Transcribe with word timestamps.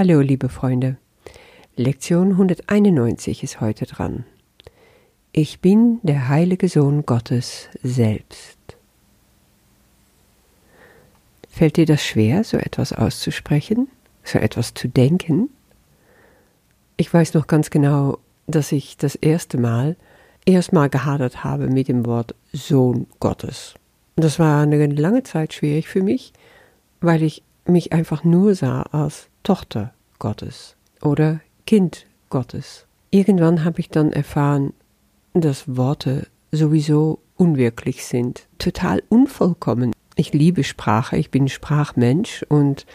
Hallo, 0.00 0.20
liebe 0.20 0.48
Freunde. 0.48 0.96
Lektion 1.74 2.30
191 2.30 3.42
ist 3.42 3.60
heute 3.60 3.84
dran. 3.84 4.24
Ich 5.32 5.58
bin 5.58 5.98
der 6.04 6.28
heilige 6.28 6.68
Sohn 6.68 7.04
Gottes 7.04 7.68
selbst. 7.82 8.58
Fällt 11.48 11.78
dir 11.78 11.84
das 11.84 12.04
schwer, 12.04 12.44
so 12.44 12.58
etwas 12.58 12.92
auszusprechen, 12.92 13.88
so 14.22 14.38
etwas 14.38 14.72
zu 14.72 14.86
denken? 14.86 15.50
Ich 16.96 17.12
weiß 17.12 17.34
noch 17.34 17.48
ganz 17.48 17.68
genau, 17.68 18.18
dass 18.46 18.70
ich 18.70 18.98
das 18.98 19.16
erste 19.16 19.58
Mal 19.58 19.96
erstmal 20.44 20.90
gehadert 20.90 21.42
habe 21.42 21.66
mit 21.66 21.88
dem 21.88 22.06
Wort 22.06 22.36
Sohn 22.52 23.08
Gottes. 23.18 23.74
Das 24.14 24.38
war 24.38 24.62
eine 24.62 24.86
lange 24.86 25.24
Zeit 25.24 25.54
schwierig 25.54 25.88
für 25.88 26.04
mich, 26.04 26.32
weil 27.00 27.24
ich 27.24 27.42
mich 27.68 27.92
einfach 27.92 28.24
nur 28.24 28.54
sah 28.54 28.82
als 28.82 29.28
Tochter 29.42 29.92
Gottes 30.18 30.76
oder 31.02 31.40
Kind 31.66 32.06
Gottes. 32.30 32.86
Irgendwann 33.10 33.64
habe 33.64 33.80
ich 33.80 33.88
dann 33.88 34.12
erfahren, 34.12 34.72
dass 35.34 35.76
Worte 35.76 36.26
sowieso 36.50 37.20
unwirklich 37.36 38.04
sind, 38.04 38.48
total 38.58 39.02
unvollkommen 39.08 39.92
ich 40.18 40.32
liebe 40.32 40.64
Sprache, 40.64 41.16
ich 41.16 41.30
bin 41.30 41.48
Sprachmensch 41.48 42.44
und 42.48 42.86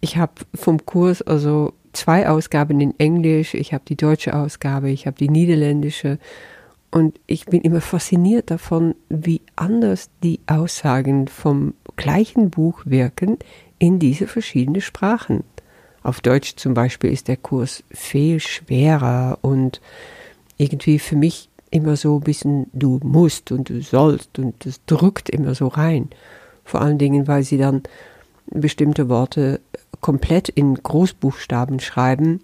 ich 0.00 0.16
habe 0.16 0.32
vom 0.54 0.84
Kurs 0.86 1.20
also 1.20 1.74
zwei 1.92 2.28
Ausgaben 2.28 2.80
in 2.80 2.98
Englisch, 2.98 3.54
ich 3.54 3.74
habe 3.74 3.84
die 3.86 3.96
deutsche 3.96 4.34
Ausgabe, 4.34 4.90
ich 4.90 5.06
habe 5.06 5.18
die 5.18 5.28
niederländische 5.28 6.18
und 6.90 7.20
ich 7.26 7.46
bin 7.46 7.60
immer 7.60 7.80
fasziniert 7.80 8.50
davon, 8.50 8.94
wie 9.08 9.42
anders 9.56 10.10
die 10.22 10.40
Aussagen 10.46 11.28
vom 11.28 11.74
gleichen 11.96 12.50
Buch 12.50 12.82
wirken 12.84 13.38
in 13.78 13.98
diese 13.98 14.26
verschiedenen 14.26 14.80
Sprachen. 14.80 15.44
Auf 16.02 16.20
Deutsch 16.20 16.56
zum 16.56 16.74
Beispiel 16.74 17.12
ist 17.12 17.28
der 17.28 17.36
Kurs 17.36 17.84
viel 17.90 18.40
schwerer 18.40 19.38
und 19.42 19.80
irgendwie 20.56 20.98
für 20.98 21.16
mich 21.16 21.48
immer 21.70 21.96
so 21.96 22.16
ein 22.16 22.22
bisschen 22.22 22.66
du 22.72 22.98
musst 23.02 23.52
und 23.52 23.68
du 23.68 23.82
sollst 23.82 24.38
und 24.38 24.66
das 24.66 24.84
drückt 24.86 25.30
immer 25.30 25.54
so 25.54 25.68
rein. 25.68 26.08
Vor 26.64 26.80
allen 26.80 26.98
Dingen, 26.98 27.28
weil 27.28 27.42
sie 27.44 27.58
dann 27.58 27.82
bestimmte 28.46 29.08
Worte 29.08 29.60
komplett 30.00 30.48
in 30.48 30.74
Großbuchstaben 30.74 31.78
schreiben, 31.78 32.40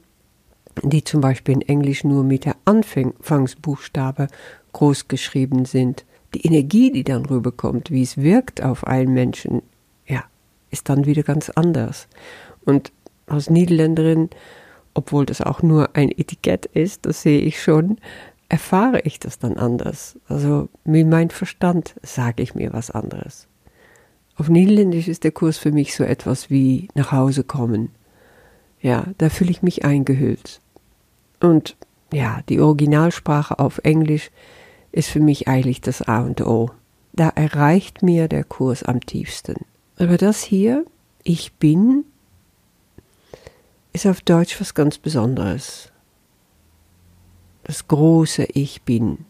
die 0.83 1.05
zum 1.05 1.21
Beispiel 1.21 1.55
in 1.55 1.63
Englisch 1.63 2.05
nur 2.05 2.25
mit 2.25 2.45
der 2.45 2.57
Anfangsbuchstabe 2.65 4.29
groß 4.73 5.09
geschrieben 5.09 5.65
sind. 5.65 6.05
Die 6.35 6.45
Energie, 6.45 6.91
die 6.91 7.05
dann 7.05 7.25
rüberkommt, 7.25 7.91
wie 7.91 8.03
es 8.03 8.19
wirkt 8.19 8.63
auf 8.63 8.87
einen 8.87 9.15
Menschen, 9.15 9.63
ja, 10.07 10.25
ist 10.71 10.89
dann 10.89 11.07
wieder 11.07 11.23
ganz 11.23 11.51
anders. 11.51 12.09
Und 12.65 12.93
als 13.27 13.51
Niederländerin, 13.51 14.31
obwohl 14.95 15.27
das 15.27 15.41
auch 15.41 15.63
nur 15.63 15.97
ein 15.97 16.11
Etikett 16.11 16.67
ist, 16.67 17.07
das 17.07 17.23
sehe 17.23 17.41
ich 17.41 17.63
schon, 17.63 17.99
erfahre 18.49 19.01
ich 19.01 19.19
das 19.19 19.39
dann 19.39 19.57
anders. 19.57 20.19
Also 20.29 20.69
mit 20.85 21.07
meinem 21.07 21.31
Verstand 21.31 21.95
sage 22.03 22.43
ich 22.43 22.55
mir 22.55 22.73
was 22.73 22.91
anderes. 22.91 23.49
Auf 24.37 24.49
Niederländisch 24.49 25.09
ist 25.09 25.25
der 25.25 25.33
Kurs 25.33 25.57
für 25.57 25.73
mich 25.73 25.97
so 25.97 26.05
etwas 26.05 26.51
wie 26.51 26.89
nach 26.95 27.13
Hause 27.13 27.43
kommen. 27.43 27.91
Ja, 28.81 29.07
da 29.19 29.31
fühle 29.31 29.51
ich 29.51 29.63
mich 29.63 29.85
eingehüllt. 29.85 30.61
Und 31.47 31.77
ja, 32.13 32.41
die 32.49 32.61
Originalsprache 32.61 33.59
auf 33.59 33.79
Englisch 33.85 34.31
ist 34.93 35.09
für 35.09 35.21
mich 35.21 35.49
eigentlich 35.49 35.81
das 35.81 36.03
A 36.03 36.21
und 36.21 36.41
O. 36.41 36.71
Da 37.13 37.29
erreicht 37.29 38.03
mir 38.03 38.29
der 38.29 38.45
Kurs 38.45 38.83
am 38.83 39.01
tiefsten. 39.01 39.65
Aber 39.99 40.17
das 40.17 40.43
hier, 40.43 40.85
ich 41.23 41.53
bin, 41.55 42.05
ist 43.93 44.07
auf 44.07 44.21
Deutsch 44.21 44.61
was 44.61 44.75
ganz 44.75 44.99
Besonderes 44.99 45.93
das 47.67 47.89
große 47.89 48.45
Ich 48.55 48.83
bin, 48.83 49.25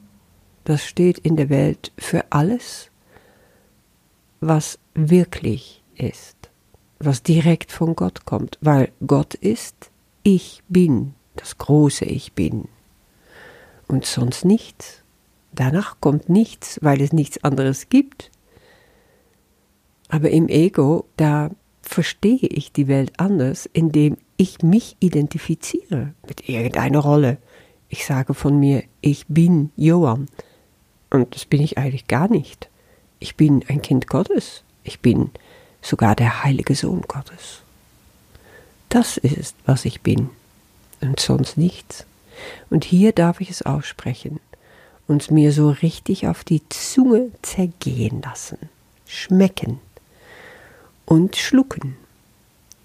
das 0.64 0.84
steht 0.84 1.18
in 1.18 1.36
der 1.36 1.48
Welt 1.48 1.90
für 1.96 2.22
alles, 2.28 2.90
was 4.40 4.78
wirklich 4.94 5.82
ist, 5.94 6.50
was 6.98 7.22
direkt 7.22 7.72
von 7.72 7.96
Gott 7.96 8.26
kommt, 8.26 8.58
weil 8.60 8.92
Gott 9.06 9.32
ist, 9.32 9.90
ich 10.22 10.62
bin, 10.68 11.14
das 11.36 11.58
große 11.58 12.04
Ich 12.04 12.32
bin. 12.32 12.68
Und 13.88 14.04
sonst 14.04 14.44
nichts. 14.44 15.02
Danach 15.52 15.96
kommt 16.00 16.28
nichts, 16.28 16.78
weil 16.82 17.00
es 17.00 17.12
nichts 17.12 17.42
anderes 17.44 17.88
gibt. 17.88 18.30
Aber 20.08 20.30
im 20.30 20.48
Ego, 20.48 21.06
da 21.16 21.50
verstehe 21.82 22.38
ich 22.40 22.72
die 22.72 22.88
Welt 22.88 23.12
anders, 23.18 23.68
indem 23.72 24.16
ich 24.36 24.62
mich 24.62 24.96
identifiziere 25.00 26.12
mit 26.26 26.48
irgendeiner 26.48 26.98
Rolle, 26.98 27.38
ich 27.88 28.04
sage 28.04 28.34
von 28.34 28.58
mir, 28.58 28.82
ich 29.00 29.26
bin 29.28 29.70
Johann. 29.76 30.28
Und 31.10 31.34
das 31.34 31.44
bin 31.44 31.62
ich 31.62 31.78
eigentlich 31.78 32.08
gar 32.08 32.28
nicht. 32.28 32.68
Ich 33.20 33.36
bin 33.36 33.64
ein 33.68 33.80
Kind 33.80 34.08
Gottes. 34.08 34.62
Ich 34.82 35.00
bin 35.00 35.30
sogar 35.80 36.16
der 36.16 36.44
heilige 36.44 36.74
Sohn 36.74 37.02
Gottes. 37.02 37.62
Das 38.88 39.16
ist, 39.16 39.56
was 39.64 39.84
ich 39.84 40.00
bin. 40.00 40.30
Und 41.00 41.20
sonst 41.20 41.56
nichts. 41.56 42.06
Und 42.70 42.84
hier 42.84 43.12
darf 43.12 43.40
ich 43.40 43.50
es 43.50 43.62
aussprechen 43.62 44.40
und 45.06 45.30
mir 45.30 45.52
so 45.52 45.70
richtig 45.70 46.26
auf 46.26 46.44
die 46.44 46.68
Zunge 46.68 47.30
zergehen 47.42 48.22
lassen, 48.22 48.58
schmecken 49.06 49.78
und 51.04 51.36
schlucken. 51.36 51.96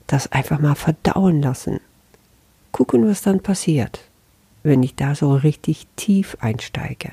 Das 0.07 0.31
einfach 0.31 0.59
mal 0.59 0.75
verdauen 0.75 1.41
lassen. 1.41 1.79
Gucken, 2.71 3.07
was 3.07 3.21
dann 3.21 3.41
passiert 3.41 4.01
wenn 4.63 4.83
ich 4.83 4.95
da 4.95 5.15
so 5.15 5.33
richtig 5.33 5.87
tief 5.95 6.37
einsteige. 6.39 7.11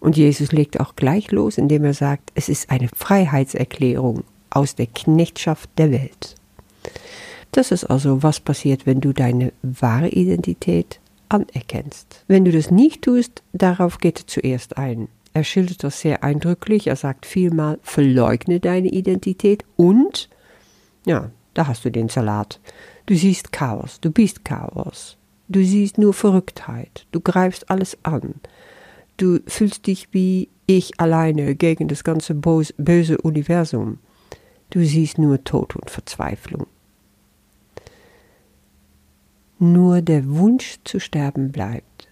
Und 0.00 0.16
Jesus 0.16 0.52
legt 0.52 0.80
auch 0.80 0.96
gleich 0.96 1.30
los, 1.30 1.58
indem 1.58 1.84
er 1.84 1.94
sagt, 1.94 2.30
es 2.34 2.48
ist 2.48 2.70
eine 2.70 2.88
Freiheitserklärung 2.88 4.24
aus 4.50 4.74
der 4.74 4.86
Knechtschaft 4.86 5.70
der 5.78 5.92
Welt. 5.92 6.34
Das 7.52 7.70
ist 7.70 7.84
also, 7.84 8.22
was 8.22 8.40
passiert, 8.40 8.86
wenn 8.86 9.00
du 9.00 9.12
deine 9.12 9.52
wahre 9.62 10.08
Identität 10.08 11.00
anerkennst. 11.28 12.24
Wenn 12.26 12.44
du 12.44 12.52
das 12.52 12.70
nicht 12.70 13.02
tust, 13.02 13.42
darauf 13.52 13.98
geht 13.98 14.20
er 14.20 14.26
zuerst 14.26 14.78
ein. 14.78 15.08
Er 15.34 15.44
schildert 15.44 15.84
das 15.84 16.00
sehr 16.00 16.24
eindrücklich. 16.24 16.86
Er 16.86 16.96
sagt 16.96 17.26
vielmal, 17.26 17.78
verleugne 17.82 18.58
deine 18.58 18.88
Identität 18.88 19.64
und, 19.76 20.28
ja, 21.06 21.30
da 21.54 21.66
hast 21.66 21.84
du 21.84 21.90
den 21.90 22.08
Salat. 22.08 22.58
Du 23.06 23.14
siehst 23.14 23.52
Chaos, 23.52 24.00
du 24.00 24.10
bist 24.10 24.44
Chaos. 24.44 25.16
Du 25.48 25.62
siehst 25.62 25.98
nur 25.98 26.14
Verrücktheit, 26.14 27.06
du 27.12 27.20
greifst 27.20 27.70
alles 27.70 27.98
an. 28.02 28.34
Du 29.18 29.40
fühlst 29.46 29.86
dich 29.86 30.08
wie 30.12 30.48
ich 30.66 30.98
alleine 30.98 31.54
gegen 31.54 31.88
das 31.88 32.04
ganze 32.04 32.34
böse 32.34 33.18
Universum. 33.18 33.98
Du 34.70 34.82
siehst 34.84 35.18
nur 35.18 35.44
Tod 35.44 35.76
und 35.76 35.90
Verzweiflung. 35.90 36.66
Nur 39.62 40.02
der 40.02 40.28
Wunsch 40.28 40.80
zu 40.82 40.98
sterben 40.98 41.52
bleibt, 41.52 42.08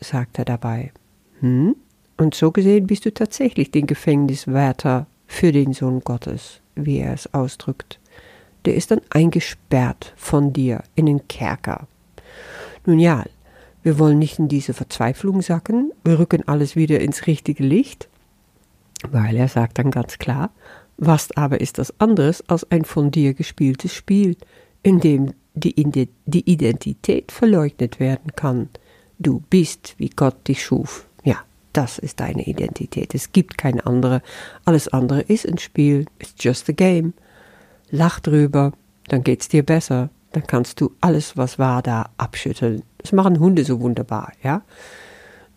sagt 0.00 0.38
er 0.38 0.46
dabei. 0.46 0.92
Hm? 1.40 1.76
Und 2.16 2.34
so 2.34 2.50
gesehen 2.52 2.86
bist 2.86 3.04
du 3.04 3.12
tatsächlich 3.12 3.70
den 3.70 3.86
Gefängniswärter 3.86 5.06
für 5.26 5.52
den 5.52 5.74
Sohn 5.74 6.00
Gottes, 6.00 6.62
wie 6.74 7.00
er 7.00 7.12
es 7.12 7.34
ausdrückt. 7.34 8.00
Der 8.64 8.76
ist 8.76 8.92
dann 8.92 9.02
eingesperrt 9.10 10.14
von 10.16 10.54
dir 10.54 10.84
in 10.94 11.04
den 11.04 11.28
Kerker. 11.28 11.86
Nun 12.86 12.98
ja, 12.98 13.24
wir 13.82 13.98
wollen 13.98 14.18
nicht 14.18 14.38
in 14.38 14.48
diese 14.48 14.72
Verzweiflung 14.72 15.42
sacken, 15.42 15.92
wir 16.02 16.18
rücken 16.18 16.48
alles 16.48 16.76
wieder 16.76 17.00
ins 17.00 17.26
richtige 17.26 17.62
Licht, 17.62 18.08
weil 19.10 19.36
er 19.36 19.48
sagt 19.48 19.76
dann 19.76 19.90
ganz 19.90 20.16
klar, 20.16 20.50
was 20.96 21.30
aber 21.36 21.60
ist 21.60 21.76
das 21.76 22.00
anderes 22.00 22.42
als 22.48 22.70
ein 22.70 22.86
von 22.86 23.10
dir 23.10 23.34
gespieltes 23.34 23.92
Spiel, 23.92 24.38
in 24.82 25.00
dem 25.00 25.34
die, 25.56 26.08
die 26.26 26.50
Identität 26.50 27.32
verleugnet 27.32 27.98
werden 27.98 28.36
kann. 28.36 28.68
Du 29.18 29.42
bist, 29.50 29.94
wie 29.98 30.10
Gott 30.10 30.46
dich 30.46 30.62
schuf. 30.62 31.06
Ja, 31.24 31.38
das 31.72 31.98
ist 31.98 32.20
deine 32.20 32.46
Identität. 32.46 33.14
Es 33.14 33.32
gibt 33.32 33.58
keine 33.58 33.84
andere. 33.86 34.22
Alles 34.64 34.88
andere 34.88 35.22
ist 35.22 35.48
ein 35.48 35.58
Spiel. 35.58 36.06
It's 36.20 36.34
just 36.38 36.68
a 36.68 36.72
game. 36.72 37.14
Lach 37.90 38.20
drüber, 38.20 38.72
dann 39.08 39.24
geht's 39.24 39.48
dir 39.48 39.62
besser 39.62 40.10
dann 40.36 40.46
kannst 40.46 40.82
du 40.82 40.92
alles, 41.00 41.38
was 41.38 41.58
war, 41.58 41.80
da 41.80 42.10
abschütteln. 42.18 42.82
Das 42.98 43.12
machen 43.12 43.40
Hunde 43.40 43.64
so 43.64 43.80
wunderbar, 43.80 44.32
ja. 44.42 44.60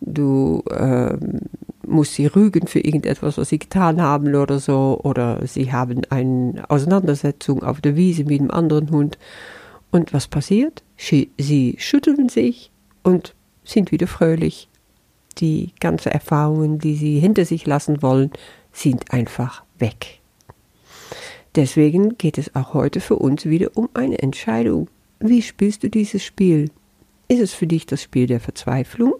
Du 0.00 0.64
ähm, 0.70 1.40
musst 1.86 2.14
sie 2.14 2.24
rügen 2.24 2.66
für 2.66 2.80
irgendetwas, 2.80 3.36
was 3.36 3.50
sie 3.50 3.58
getan 3.58 4.00
haben 4.00 4.34
oder 4.34 4.58
so, 4.58 4.98
oder 5.02 5.46
sie 5.46 5.70
haben 5.70 6.00
eine 6.08 6.64
Auseinandersetzung 6.68 7.62
auf 7.62 7.82
der 7.82 7.94
Wiese 7.94 8.24
mit 8.24 8.40
einem 8.40 8.50
anderen 8.50 8.90
Hund. 8.90 9.18
Und 9.90 10.12
was 10.12 10.28
passiert? 10.28 10.82
Sie, 10.96 11.76
schütteln 11.78 12.28
sich 12.28 12.70
und 13.02 13.34
sind 13.64 13.92
wieder 13.92 14.06
fröhlich. 14.06 14.68
Die 15.38 15.72
ganzen 15.80 16.12
Erfahrungen, 16.12 16.78
die 16.78 16.96
sie 16.96 17.18
hinter 17.18 17.44
sich 17.44 17.66
lassen 17.66 18.02
wollen, 18.02 18.30
sind 18.72 19.12
einfach 19.12 19.64
weg. 19.78 20.20
Deswegen 21.56 22.16
geht 22.18 22.38
es 22.38 22.54
auch 22.54 22.74
heute 22.74 23.00
für 23.00 23.16
uns 23.16 23.46
wieder 23.46 23.76
um 23.76 23.88
eine 23.94 24.20
Entscheidung. 24.20 24.88
Wie 25.18 25.42
spielst 25.42 25.82
du 25.82 25.90
dieses 25.90 26.22
Spiel? 26.22 26.70
Ist 27.28 27.40
es 27.40 27.54
für 27.54 27.66
dich 27.66 27.86
das 27.86 28.02
Spiel 28.02 28.26
der 28.26 28.40
Verzweiflung 28.40 29.14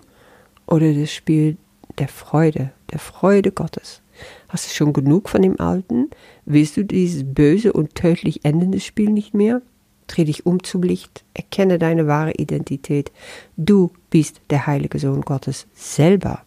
oder 0.66 0.92
das 0.92 1.12
Spiel 1.12 1.56
der 1.98 2.08
Freude, 2.08 2.72
der 2.92 2.98
Freude 2.98 3.50
Gottes? 3.50 4.02
Hast 4.48 4.70
du 4.70 4.74
schon 4.74 4.92
genug 4.92 5.28
von 5.28 5.42
dem 5.42 5.58
Alten? 5.58 6.10
Willst 6.44 6.76
du 6.76 6.84
dieses 6.84 7.24
böse 7.24 7.72
und 7.72 7.94
tödlich 7.94 8.44
endende 8.44 8.80
Spiel 8.80 9.10
nicht 9.10 9.34
mehr? 9.34 9.62
Dreh 10.10 10.24
dich 10.24 10.44
um 10.44 10.60
zum 10.64 10.82
Licht, 10.82 11.22
erkenne 11.34 11.78
deine 11.78 12.08
wahre 12.08 12.32
Identität. 12.32 13.12
Du 13.56 13.92
bist 14.10 14.40
der 14.50 14.66
heilige 14.66 14.98
Sohn 14.98 15.20
Gottes 15.20 15.68
selber. 15.72 16.42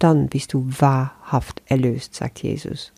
Dann 0.00 0.26
bist 0.26 0.54
du 0.54 0.66
wahrhaft 0.80 1.62
erlöst, 1.66 2.16
sagt 2.16 2.42
Jesus. 2.42 2.92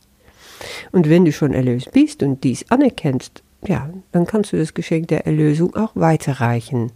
Und 0.93 1.11
wenn 1.11 1.26
du 1.26 1.32
schon 1.32 1.52
erlöst 1.52 1.93
bist 1.93 2.23
und 2.23 2.43
dies 2.43 2.64
anerkennst, 2.70 3.43
ja, 3.67 3.90
dann 4.12 4.26
kannst 4.26 4.55
du 4.55 4.56
das 4.56 4.73
Geschenk 4.73 5.08
der 5.08 5.26
Erlösung 5.26 5.76
auch 5.76 5.94
weiterreichen. 5.94 6.93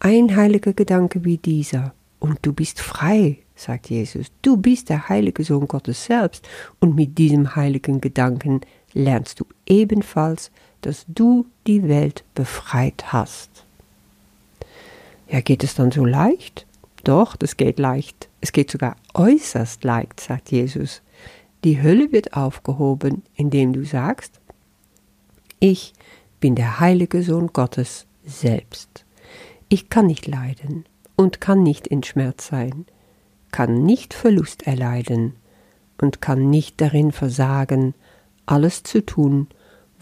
Ein 0.00 0.34
heiliger 0.34 0.72
Gedanke 0.72 1.24
wie 1.24 1.38
dieser, 1.38 1.94
und 2.18 2.40
du 2.42 2.52
bist 2.52 2.80
frei, 2.80 3.38
sagt 3.54 3.88
Jesus. 3.88 4.32
Du 4.42 4.56
bist 4.56 4.88
der 4.88 5.08
heilige 5.08 5.44
Sohn 5.44 5.68
Gottes 5.68 6.06
selbst, 6.06 6.44
und 6.80 6.96
mit 6.96 7.18
diesem 7.18 7.54
heiligen 7.54 8.00
Gedanken 8.00 8.62
lernst 8.94 9.38
du 9.38 9.44
ebenfalls, 9.64 10.50
dass 10.82 11.04
du 11.08 11.46
die 11.66 11.88
Welt 11.88 12.24
befreit 12.34 13.12
hast. 13.12 13.64
Ja, 15.28 15.40
geht 15.40 15.64
es 15.64 15.74
dann 15.74 15.90
so 15.90 16.04
leicht? 16.04 16.66
Doch, 17.04 17.36
das 17.36 17.56
geht 17.56 17.78
leicht. 17.78 18.28
Es 18.40 18.52
geht 18.52 18.70
sogar 18.70 18.96
äußerst 19.14 19.82
leicht, 19.82 20.20
sagt 20.20 20.50
Jesus. 20.50 21.00
Die 21.64 21.80
Hölle 21.80 22.12
wird 22.12 22.34
aufgehoben, 22.36 23.22
indem 23.34 23.72
du 23.72 23.84
sagst, 23.84 24.40
ich 25.58 25.94
bin 26.40 26.54
der 26.56 26.80
heilige 26.80 27.22
Sohn 27.22 27.48
Gottes 27.52 28.06
selbst. 28.24 29.04
Ich 29.68 29.88
kann 29.88 30.06
nicht 30.06 30.26
leiden 30.26 30.84
und 31.16 31.40
kann 31.40 31.62
nicht 31.62 31.86
in 31.86 32.02
Schmerz 32.02 32.48
sein, 32.48 32.84
kann 33.52 33.84
nicht 33.84 34.12
Verlust 34.12 34.66
erleiden 34.66 35.34
und 36.00 36.20
kann 36.20 36.50
nicht 36.50 36.80
darin 36.80 37.12
versagen, 37.12 37.94
alles 38.44 38.82
zu 38.82 39.06
tun, 39.06 39.46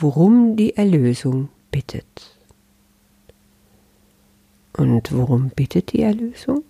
worum 0.01 0.57
die 0.57 0.77
Erlösung 0.77 1.49
bittet. 1.71 2.37
Und 4.73 5.13
worum 5.13 5.51
bittet 5.51 5.93
die 5.93 6.03
Erlösung? 6.03 6.63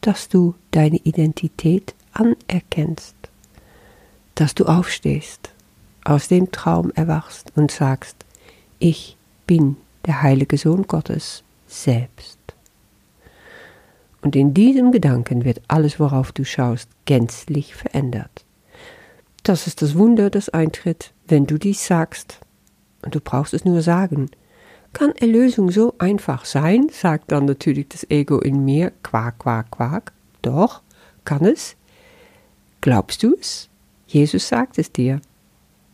Dass 0.00 0.28
du 0.28 0.54
deine 0.70 0.98
Identität 0.98 1.94
anerkennst, 2.12 3.16
dass 4.36 4.54
du 4.54 4.66
aufstehst, 4.66 5.50
aus 6.04 6.28
dem 6.28 6.52
Traum 6.52 6.92
erwachst 6.94 7.52
und 7.56 7.72
sagst, 7.72 8.16
ich 8.78 9.16
bin 9.46 9.76
der 10.06 10.22
heilige 10.22 10.56
Sohn 10.56 10.86
Gottes 10.86 11.42
selbst. 11.66 12.38
Und 14.22 14.36
in 14.36 14.54
diesem 14.54 14.92
Gedanken 14.92 15.44
wird 15.44 15.62
alles, 15.66 15.98
worauf 15.98 16.30
du 16.32 16.44
schaust, 16.44 16.88
gänzlich 17.06 17.74
verändert. 17.74 18.45
Das 19.46 19.68
ist 19.68 19.80
das 19.80 19.96
Wunder, 19.96 20.28
das 20.28 20.48
eintritt, 20.48 21.12
wenn 21.28 21.46
du 21.46 21.56
dies 21.56 21.86
sagst. 21.86 22.40
Und 23.02 23.14
du 23.14 23.20
brauchst 23.20 23.54
es 23.54 23.64
nur 23.64 23.80
sagen. 23.80 24.28
Kann 24.92 25.12
Erlösung 25.12 25.70
so 25.70 25.94
einfach 25.98 26.44
sein? 26.44 26.88
sagt 26.90 27.30
dann 27.30 27.44
natürlich 27.44 27.86
das 27.86 28.10
Ego 28.10 28.40
in 28.40 28.64
mir, 28.64 28.90
quak, 29.04 29.38
quak, 29.38 29.70
quak. 29.70 30.12
Doch, 30.42 30.82
kann 31.24 31.44
es? 31.44 31.76
Glaubst 32.80 33.22
du 33.22 33.36
es? 33.38 33.68
Jesus 34.08 34.48
sagt 34.48 34.78
es 34.78 34.90
dir. 34.90 35.20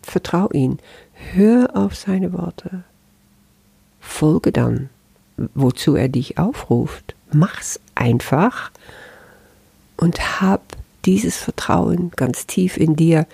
Vertrau 0.00 0.48
ihn. 0.52 0.78
Hör 1.34 1.76
auf 1.76 1.94
seine 1.94 2.32
Worte. 2.32 2.84
Folge 4.00 4.50
dann, 4.50 4.88
wozu 5.36 5.94
er 5.94 6.08
dich 6.08 6.38
aufruft. 6.38 7.14
Mach's 7.30 7.78
einfach 7.94 8.70
und 9.98 10.40
hab 10.40 10.62
dieses 11.04 11.36
Vertrauen 11.36 12.10
ganz 12.16 12.46
tief 12.46 12.76
in 12.76 12.96
dir, 12.96 13.26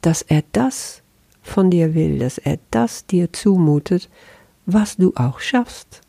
dass 0.00 0.22
er 0.22 0.42
das 0.52 1.02
von 1.42 1.70
dir 1.70 1.94
will, 1.94 2.18
dass 2.18 2.38
er 2.38 2.58
das 2.70 3.06
dir 3.06 3.32
zumutet, 3.32 4.08
was 4.66 4.96
du 4.96 5.12
auch 5.14 5.40
schaffst. 5.40 6.00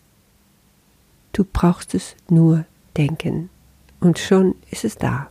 Du 1.33 1.43
brauchst 1.43 1.93
es 1.93 2.15
nur 2.29 2.65
denken 2.95 3.49
und 3.99 4.19
schon 4.19 4.55
ist 4.71 4.85
es 4.85 4.95
da. 4.95 5.29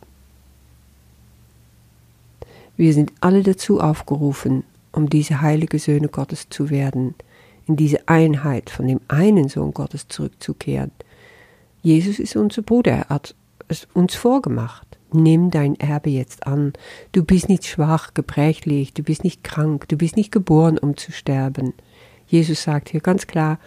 Wir 2.76 2.92
sind 2.92 3.12
alle 3.20 3.42
dazu 3.42 3.80
aufgerufen, 3.80 4.64
um 4.92 5.08
diese 5.08 5.40
heilige 5.40 5.78
Söhne 5.78 6.08
Gottes 6.08 6.48
zu 6.50 6.70
werden, 6.70 7.14
in 7.66 7.76
diese 7.76 8.08
Einheit 8.08 8.68
von 8.68 8.86
dem 8.86 9.00
einen 9.08 9.48
Sohn 9.48 9.72
Gottes 9.72 10.08
zurückzukehren. 10.08 10.90
Jesus 11.82 12.18
ist 12.18 12.36
unser 12.36 12.62
Bruder, 12.62 12.92
er 12.92 13.08
hat 13.08 13.34
es 13.68 13.86
uns 13.94 14.14
vorgemacht. 14.14 14.98
Nimm 15.14 15.50
dein 15.50 15.76
Erbe 15.76 16.10
jetzt 16.10 16.46
an. 16.46 16.72
Du 17.12 17.24
bist 17.24 17.48
nicht 17.48 17.66
schwach, 17.66 18.14
gebrechlich, 18.14 18.92
du 18.94 19.04
bist 19.04 19.22
nicht 19.22 19.44
krank, 19.44 19.88
du 19.88 19.96
bist 19.96 20.16
nicht 20.16 20.32
geboren, 20.32 20.76
um 20.76 20.96
zu 20.96 21.12
sterben. 21.12 21.72
Jesus 22.26 22.64
sagt 22.64 22.88
hier 22.88 23.00
ganz 23.00 23.28
klar, 23.28 23.58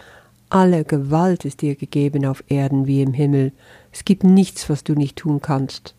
alle 0.49 0.83
Gewalt 0.83 1.45
ist 1.45 1.61
dir 1.61 1.75
gegeben 1.75 2.25
auf 2.25 2.43
Erden 2.49 2.85
wie 2.85 3.01
im 3.01 3.13
Himmel. 3.13 3.53
Es 3.93 4.03
gibt 4.03 4.23
nichts, 4.23 4.69
was 4.69 4.83
du 4.83 4.93
nicht 4.93 5.15
tun 5.15 5.41
kannst. 5.41 5.95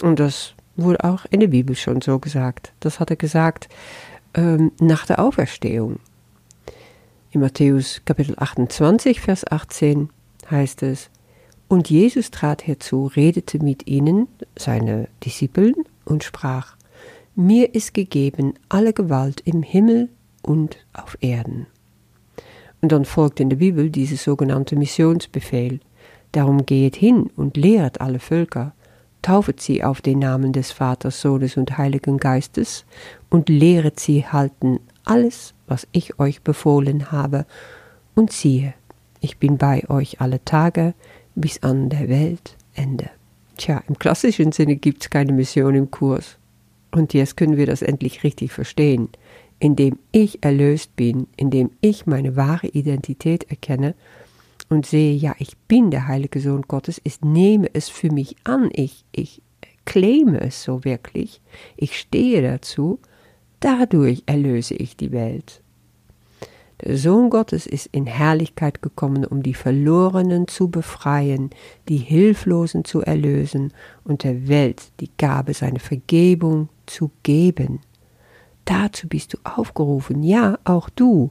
Und 0.00 0.20
das 0.20 0.54
wurde 0.76 1.02
auch 1.04 1.26
in 1.30 1.40
der 1.40 1.48
Bibel 1.48 1.74
schon 1.74 2.00
so 2.00 2.18
gesagt. 2.18 2.72
Das 2.80 3.00
hat 3.00 3.10
er 3.10 3.16
gesagt 3.16 3.68
ähm, 4.34 4.72
nach 4.80 5.06
der 5.06 5.18
Auferstehung. 5.18 5.98
In 7.30 7.40
Matthäus 7.40 8.02
Kapitel 8.04 8.34
28, 8.38 9.20
Vers 9.20 9.50
18 9.50 10.10
heißt 10.50 10.82
es, 10.82 11.10
und 11.72 11.88
Jesus 11.88 12.30
trat 12.30 12.66
herzu, 12.66 13.06
redete 13.16 13.58
mit 13.58 13.86
ihnen, 13.86 14.28
seine 14.56 15.08
Discipeln, 15.24 15.74
und 16.04 16.22
sprach, 16.22 16.76
Mir 17.34 17.74
ist 17.74 17.94
gegeben 17.94 18.52
alle 18.68 18.92
Gewalt 18.92 19.40
im 19.46 19.62
Himmel 19.62 20.10
und 20.42 20.76
auf 20.92 21.16
Erden. 21.22 21.66
Und 22.82 22.92
dann 22.92 23.06
folgt 23.06 23.40
in 23.40 23.48
der 23.48 23.56
Bibel 23.56 23.88
dieses 23.88 24.22
sogenannte 24.22 24.76
Missionsbefehl. 24.76 25.80
Darum 26.32 26.66
gehet 26.66 26.94
hin 26.94 27.30
und 27.36 27.56
lehret 27.56 28.02
alle 28.02 28.18
Völker, 28.18 28.74
taufet 29.22 29.62
sie 29.62 29.82
auf 29.82 30.02
den 30.02 30.18
Namen 30.18 30.52
des 30.52 30.72
Vaters, 30.72 31.22
Sohnes 31.22 31.56
und 31.56 31.78
Heiligen 31.78 32.18
Geistes 32.18 32.84
und 33.30 33.48
lehret 33.48 33.98
sie 33.98 34.26
halten 34.26 34.78
alles, 35.06 35.54
was 35.66 35.88
ich 35.92 36.18
euch 36.18 36.42
befohlen 36.42 37.10
habe. 37.10 37.46
Und 38.14 38.30
siehe, 38.30 38.74
ich 39.20 39.38
bin 39.38 39.56
bei 39.56 39.88
euch 39.88 40.20
alle 40.20 40.44
Tage 40.44 40.92
bis 41.34 41.62
an 41.62 41.88
der 41.88 42.08
Weltende. 42.08 43.10
Tja, 43.56 43.82
im 43.88 43.98
klassischen 43.98 44.52
Sinne 44.52 44.76
gibt 44.76 45.02
es 45.02 45.10
keine 45.10 45.32
Mission 45.32 45.74
im 45.74 45.90
Kurs. 45.90 46.38
Und 46.90 47.14
jetzt 47.14 47.36
können 47.36 47.56
wir 47.56 47.66
das 47.66 47.82
endlich 47.82 48.22
richtig 48.24 48.52
verstehen. 48.52 49.08
Indem 49.58 49.98
ich 50.10 50.42
erlöst 50.42 50.96
bin, 50.96 51.26
indem 51.36 51.70
ich 51.80 52.06
meine 52.06 52.36
wahre 52.36 52.66
Identität 52.66 53.44
erkenne 53.50 53.94
und 54.68 54.86
sehe, 54.86 55.14
ja, 55.14 55.34
ich 55.38 55.56
bin 55.68 55.90
der 55.90 56.08
heilige 56.08 56.40
Sohn 56.40 56.62
Gottes, 56.62 57.00
ich 57.04 57.20
nehme 57.20 57.68
es 57.72 57.88
für 57.88 58.10
mich 58.10 58.36
an, 58.44 58.70
ich, 58.72 59.04
ich 59.12 59.40
claime 59.84 60.40
es 60.40 60.62
so 60.62 60.84
wirklich, 60.84 61.40
ich 61.76 61.98
stehe 61.98 62.42
dazu, 62.42 62.98
dadurch 63.60 64.24
erlöse 64.26 64.74
ich 64.74 64.96
die 64.96 65.12
Welt. 65.12 65.61
Der 66.84 66.98
Sohn 66.98 67.30
Gottes 67.30 67.66
ist 67.66 67.86
in 67.92 68.06
Herrlichkeit 68.06 68.82
gekommen, 68.82 69.24
um 69.24 69.42
die 69.42 69.54
Verlorenen 69.54 70.48
zu 70.48 70.68
befreien, 70.68 71.50
die 71.88 71.98
Hilflosen 71.98 72.84
zu 72.84 73.02
erlösen 73.02 73.72
und 74.02 74.24
der 74.24 74.48
Welt 74.48 74.90
die 74.98 75.10
Gabe 75.16 75.54
seiner 75.54 75.78
Vergebung 75.78 76.68
zu 76.86 77.10
geben. 77.22 77.80
Dazu 78.64 79.08
bist 79.08 79.34
du 79.34 79.38
aufgerufen, 79.44 80.22
ja, 80.24 80.58
auch 80.64 80.88
du. 80.88 81.30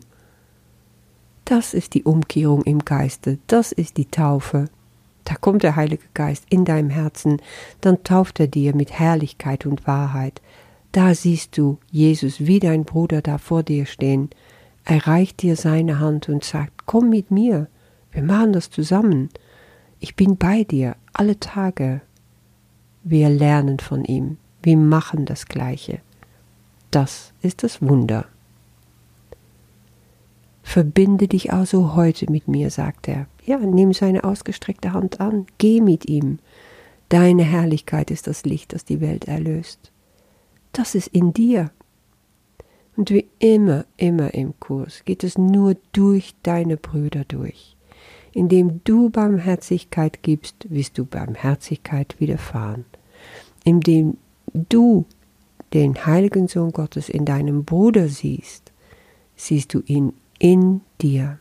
Das 1.43 1.73
ist 1.73 1.95
die 1.95 2.03
Umkehrung 2.03 2.63
im 2.63 2.79
Geiste, 2.79 3.37
das 3.47 3.73
ist 3.73 3.97
die 3.97 4.09
Taufe. 4.09 4.69
Da 5.25 5.35
kommt 5.35 5.63
der 5.63 5.75
Heilige 5.75 6.05
Geist 6.13 6.45
in 6.49 6.63
deinem 6.63 6.89
Herzen, 6.89 7.41
dann 7.81 8.03
tauft 8.03 8.39
er 8.39 8.47
dir 8.47 8.73
mit 8.73 8.91
Herrlichkeit 8.91 9.65
und 9.65 9.85
Wahrheit. 9.85 10.41
Da 10.93 11.13
siehst 11.13 11.57
du 11.57 11.77
Jesus 11.89 12.39
wie 12.39 12.59
dein 12.59 12.85
Bruder 12.85 13.21
da 13.21 13.37
vor 13.37 13.63
dir 13.63 13.85
stehen. 13.85 14.29
Er 14.83 15.07
reicht 15.07 15.41
dir 15.41 15.55
seine 15.55 15.99
Hand 15.99 16.29
und 16.29 16.43
sagt, 16.43 16.85
komm 16.85 17.09
mit 17.09 17.31
mir, 17.31 17.67
wir 18.11 18.23
machen 18.23 18.53
das 18.53 18.69
zusammen. 18.69 19.29
Ich 19.99 20.15
bin 20.15 20.37
bei 20.37 20.63
dir 20.63 20.95
alle 21.13 21.39
Tage. 21.39 22.01
Wir 23.03 23.29
lernen 23.29 23.79
von 23.79 24.03
ihm, 24.05 24.37
wir 24.63 24.77
machen 24.77 25.25
das 25.25 25.45
Gleiche. 25.45 25.99
Das 26.91 27.33
ist 27.41 27.63
das 27.63 27.81
Wunder. 27.81 28.25
Verbinde 30.63 31.27
dich 31.27 31.51
also 31.51 31.95
heute 31.95 32.31
mit 32.31 32.47
mir, 32.47 32.69
sagt 32.69 33.07
er. 33.07 33.27
Ja, 33.45 33.57
nimm 33.57 33.93
seine 33.93 34.23
ausgestreckte 34.23 34.93
Hand 34.93 35.19
an, 35.19 35.45
geh 35.57 35.81
mit 35.81 36.07
ihm. 36.07 36.39
Deine 37.09 37.43
Herrlichkeit 37.43 38.11
ist 38.11 38.27
das 38.27 38.45
Licht, 38.45 38.73
das 38.73 38.85
die 38.85 39.01
Welt 39.01 39.25
erlöst. 39.25 39.91
Das 40.71 40.95
ist 40.95 41.07
in 41.07 41.33
dir. 41.33 41.71
Und 42.95 43.09
wie 43.09 43.27
immer, 43.39 43.85
immer 43.97 44.33
im 44.33 44.59
Kurs 44.59 45.03
geht 45.05 45.23
es 45.23 45.37
nur 45.37 45.75
durch 45.93 46.35
deine 46.43 46.77
Brüder 46.77 47.23
durch. 47.25 47.75
Indem 48.33 48.81
du 48.83 49.09
Barmherzigkeit 49.09 50.23
gibst, 50.23 50.69
wirst 50.69 50.97
du 50.97 51.05
Barmherzigkeit 51.05 52.15
widerfahren. 52.19 52.85
Indem 53.63 54.17
du 54.53 55.05
den 55.73 56.05
heiligen 56.05 56.47
Sohn 56.47 56.71
Gottes 56.71 57.09
in 57.09 57.25
deinem 57.25 57.63
Bruder 57.63 58.07
siehst, 58.07 58.71
siehst 59.35 59.73
du 59.73 59.81
ihn 59.85 60.13
in 60.39 60.81
dir 61.01 61.39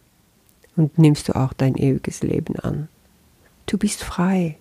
und 0.77 0.99
nimmst 0.99 1.29
du 1.29 1.37
auch 1.37 1.53
dein 1.53 1.77
ewiges 1.77 2.23
Leben 2.23 2.57
an. 2.57 2.89
Du 3.67 3.79
bist 3.79 4.03
frei. 4.03 4.57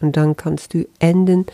Und 0.00 0.16
dann 0.16 0.36
kannst 0.36 0.74
du 0.74 0.86
enden 1.00 1.46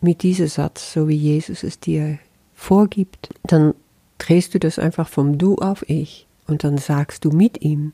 mit 0.00 0.22
diesem 0.22 0.48
Satz, 0.48 0.92
so 0.92 1.08
wie 1.08 1.16
Jesus 1.16 1.62
es 1.62 1.78
dir 1.78 2.18
vorgibt. 2.56 3.28
Dann 3.44 3.74
drehst 4.18 4.54
du 4.54 4.58
das 4.58 4.80
einfach 4.80 5.08
vom 5.08 5.38
Du 5.38 5.56
auf 5.56 5.88
Ich 5.88 6.26
und 6.48 6.64
dann 6.64 6.78
sagst 6.78 7.24
du 7.24 7.30
mit 7.30 7.62
ihm, 7.62 7.92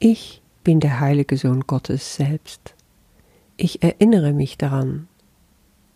ich 0.00 0.42
bin 0.64 0.80
der 0.80 0.98
heilige 0.98 1.36
Sohn 1.36 1.60
Gottes 1.60 2.16
selbst. 2.16 2.74
Ich 3.56 3.84
erinnere 3.84 4.32
mich 4.32 4.58
daran 4.58 5.06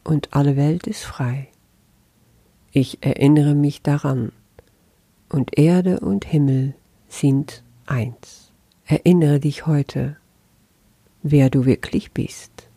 und 0.05 0.35
alle 0.35 0.57
Welt 0.57 0.87
ist 0.87 1.03
frei. 1.03 1.49
Ich 2.71 2.99
erinnere 3.03 3.55
mich 3.55 3.83
daran 3.83 4.31
und 5.29 5.59
Erde 5.59 5.99
und 6.01 6.25
Himmel 6.25 6.75
sind 7.09 7.65
eins. 7.87 8.53
Erinnere 8.85 9.41
dich 9.41 9.67
heute, 9.67 10.17
wer 11.23 11.51
du 11.51 11.65
wirklich 11.65 12.13
bist. 12.13 12.69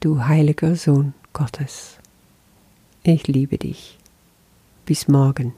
Du 0.00 0.26
heiliger 0.26 0.76
Sohn 0.76 1.14
Gottes. 1.32 1.95
Ich 3.08 3.28
liebe 3.28 3.56
dich. 3.56 3.98
Bis 4.84 5.06
morgen. 5.06 5.54